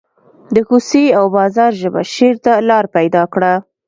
د 0.55 0.57
کوڅې 0.69 1.03
او 1.17 1.25
بازار 1.37 1.71
ژبه 1.81 2.01
شعر 2.13 2.35
ته 2.45 2.53
لار 2.69 2.85
پیدا 2.95 3.23
کړه 3.33 3.53